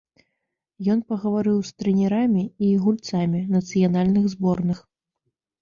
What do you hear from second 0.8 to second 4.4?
Ён пагаварыў з трэнерамі і гульцамі нацыянальных